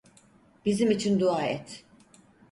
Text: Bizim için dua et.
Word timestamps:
Bizim 0.65 0.91
için 0.91 1.19
dua 1.19 1.41
et. 1.43 1.85